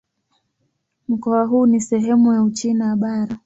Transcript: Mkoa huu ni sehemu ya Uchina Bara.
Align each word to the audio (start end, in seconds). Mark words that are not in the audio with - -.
Mkoa 1.07 1.45
huu 1.45 1.65
ni 1.65 1.81
sehemu 1.81 2.33
ya 2.33 2.43
Uchina 2.43 2.95
Bara. 2.95 3.37